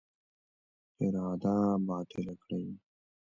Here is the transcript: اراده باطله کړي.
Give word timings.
اراده 1.03 1.55
باطله 1.87 2.33
کړي. 2.41 2.65